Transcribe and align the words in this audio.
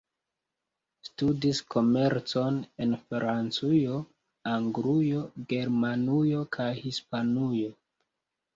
Studis 1.09 1.59
komercon 1.73 2.57
en 2.87 2.95
Francujo, 3.11 4.01
Anglujo, 4.55 5.23
Germanujo 5.55 6.43
kaj 6.59 6.71
Hispanujo. 6.83 7.73